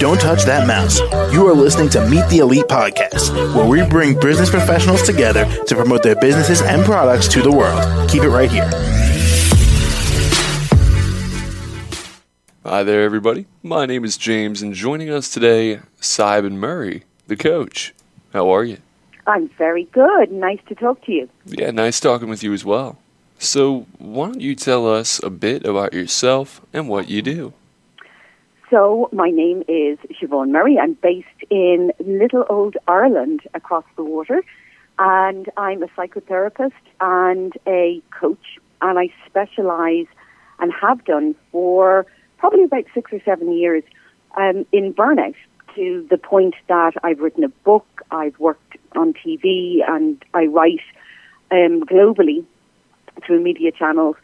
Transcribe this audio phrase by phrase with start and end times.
[0.00, 0.98] Don't touch that mouse.
[1.32, 5.74] You are listening to Meet the Elite podcast, where we bring business professionals together to
[5.76, 8.10] promote their businesses and products to the world.
[8.10, 8.68] Keep it right here.
[12.64, 13.46] Hi there, everybody.
[13.62, 17.94] My name is James, and joining us today, Siobhan Murray, the coach.
[18.32, 18.78] How are you?
[19.26, 20.32] I'm very good.
[20.32, 21.28] Nice to talk to you.
[21.46, 22.98] Yeah, nice talking with you as well.
[23.38, 27.52] So, why don't you tell us a bit about yourself and what you do?
[28.70, 30.78] So, my name is Siobhan Murray.
[30.78, 34.42] I'm based in little old Ireland across the water,
[34.98, 40.06] and I'm a psychotherapist and a coach, and I specialize
[40.60, 42.06] and have done for
[42.38, 43.82] probably about six or seven years
[44.36, 45.36] um, in burnout
[45.74, 50.80] to the point that I've written a book, I've worked on TV, and I write
[51.50, 52.44] um, globally
[53.24, 54.16] through media channels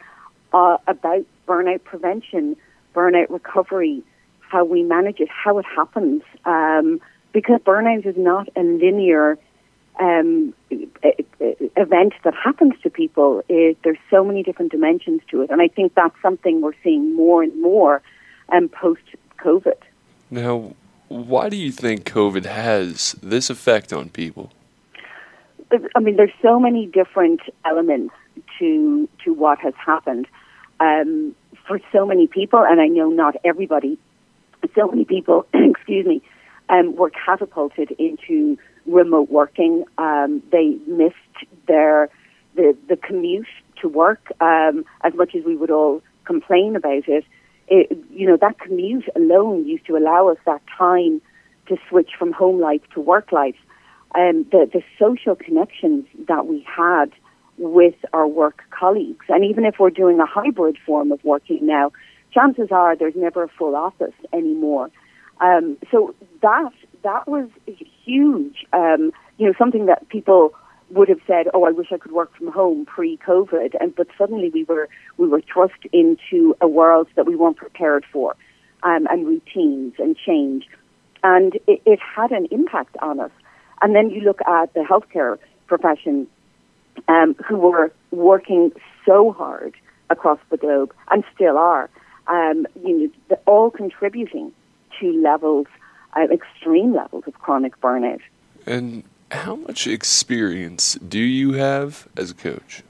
[0.53, 2.55] uh, about burnout prevention,
[2.95, 4.03] burnout recovery,
[4.39, 6.99] how we manage it, how it happens, um,
[7.33, 9.37] because burnout is not a linear
[9.99, 13.43] um, event that happens to people.
[13.47, 17.15] It, there's so many different dimensions to it, and I think that's something we're seeing
[17.15, 18.01] more and more
[18.49, 19.01] um, post
[19.39, 19.77] COVID.
[20.29, 20.73] Now,
[21.07, 24.51] why do you think COVID has this effect on people?
[25.95, 28.13] I mean, there's so many different elements
[28.61, 30.27] to to what has happened
[30.79, 31.35] um,
[31.67, 33.99] for so many people, and I know not everybody
[34.75, 36.21] so many people, excuse me,
[36.69, 39.83] um, were catapulted into remote working.
[39.97, 41.15] Um, they missed
[41.67, 42.09] their
[42.55, 43.47] the the commute
[43.81, 47.25] to work um, as much as we would all complain about it.
[47.67, 47.97] it.
[48.11, 51.21] You know that commute alone used to allow us that time
[51.67, 53.55] to switch from home life to work life.
[54.15, 57.11] Um, the the social connections that we had
[57.61, 61.91] with our work colleagues, and even if we're doing a hybrid form of working now,
[62.33, 64.89] chances are there's never a full office anymore.
[65.39, 66.71] Um, so that
[67.03, 67.49] that was
[68.03, 68.65] huge.
[68.73, 70.53] Um, you know, something that people
[70.89, 74.49] would have said, "Oh, I wish I could work from home pre-COVID," and but suddenly
[74.49, 78.35] we were we were thrust into a world that we weren't prepared for,
[78.81, 80.67] um, and routines and change,
[81.23, 83.31] and it, it had an impact on us.
[83.83, 86.27] And then you look at the healthcare profession,
[87.11, 88.71] um, who were working
[89.05, 89.73] so hard
[90.09, 91.89] across the globe and still are
[92.27, 94.51] um, you know, all contributing
[94.99, 95.67] to levels,
[96.15, 98.21] uh, extreme levels of chronic burnout.
[98.65, 102.83] And how much experience do you have as a coach?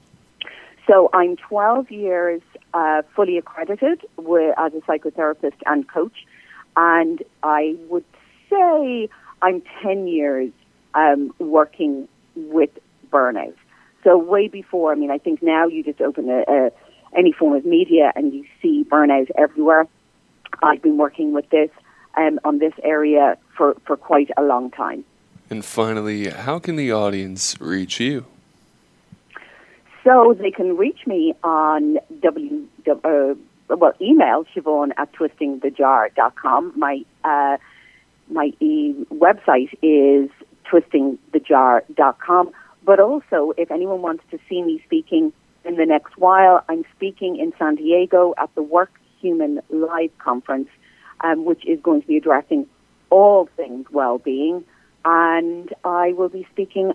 [0.86, 2.42] So I'm 12 years
[2.74, 6.26] uh, fully accredited with, as a psychotherapist and coach,
[6.76, 8.04] and I would
[8.50, 9.08] say
[9.40, 10.50] I'm 10 years
[10.94, 12.70] um, working with
[13.10, 13.54] burnout.
[14.04, 16.70] So way before, I mean, I think now you just open a, a
[17.16, 19.86] any form of media and you see burnout everywhere.
[20.62, 21.70] I've been working with this
[22.16, 25.04] um, on this area for, for quite a long time.
[25.50, 28.26] And finally, how can the audience reach you?
[30.04, 33.34] So they can reach me on w, uh,
[33.68, 36.72] well, email Siobhan at twistingthejar.com.
[36.76, 37.58] My, uh,
[38.30, 40.30] my e- website is
[40.70, 42.50] twistingthejar.com.
[42.84, 45.32] But also, if anyone wants to see me speaking
[45.64, 50.68] in the next while, I'm speaking in San Diego at the Work Human Live conference,
[51.20, 52.66] um, which is going to be addressing
[53.10, 54.64] all things well-being,
[55.04, 56.92] and I will be speaking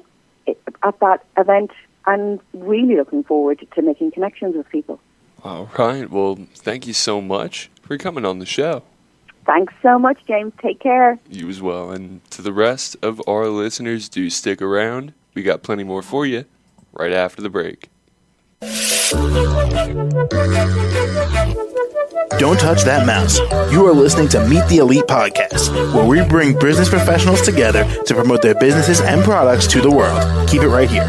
[0.48, 1.72] at that event.
[2.10, 4.98] and really looking forward to making connections with people.
[5.44, 6.10] All right.
[6.10, 8.84] Well, thank you so much for coming on the show.
[9.46, 10.54] Thanks so much, James.
[10.62, 11.20] Take care.
[11.30, 11.92] You as well.
[11.92, 15.14] And to the rest of our listeners, do stick around.
[15.38, 16.46] We got plenty more for you
[16.94, 17.90] right after the break.
[22.40, 23.38] Don't touch that mouse.
[23.72, 28.16] You are listening to Meet the Elite podcast, where we bring business professionals together to
[28.16, 30.50] promote their businesses and products to the world.
[30.50, 31.08] Keep it right here.